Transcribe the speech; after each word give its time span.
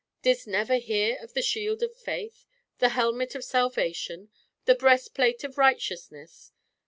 Didst 0.23 0.47
never 0.47 0.77
hear 0.77 1.15
of 1.21 1.35
the 1.35 1.43
shield 1.43 1.83
of 1.83 1.95
faith, 1.95 2.47
and 2.79 2.91
helmet 2.91 3.35
of 3.35 3.43
salvation, 3.43 4.31
and 4.65 4.77
breastplate 4.79 5.43
of 5.43 5.59
righteousness? 5.59 6.51